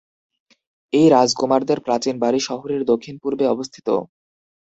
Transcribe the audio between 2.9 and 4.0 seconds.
দক্ষিণ-পূর্বে অবস্থিত।